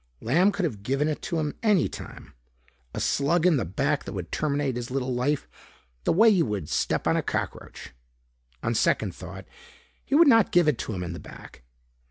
Lamb 0.19 0.51
could 0.51 0.65
have 0.65 0.81
given 0.81 1.07
it 1.07 1.21
to 1.21 1.37
him 1.37 1.53
any 1.61 1.87
time, 1.87 2.33
a 2.91 2.99
slug 2.99 3.45
in 3.45 3.57
the 3.57 3.65
back 3.65 4.03
that 4.05 4.13
would 4.13 4.31
terminate 4.31 4.75
his 4.75 4.89
little 4.89 5.13
life 5.13 5.47
the 6.05 6.11
way 6.11 6.27
you 6.27 6.43
would 6.43 6.69
step 6.69 7.05
on 7.05 7.15
a 7.15 7.21
cockroach. 7.21 7.91
On 8.63 8.73
second 8.73 9.13
thought, 9.13 9.45
he 10.03 10.15
would 10.15 10.27
not 10.27 10.51
give 10.51 10.67
it 10.67 10.79
to 10.79 10.93
him 10.93 11.03
in 11.03 11.13
the 11.13 11.19
back. 11.19 11.61